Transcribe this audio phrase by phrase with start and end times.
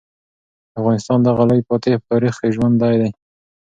[0.71, 3.09] د افغانستان دغه لوی فاتح په تاریخ کې ژوندی دی.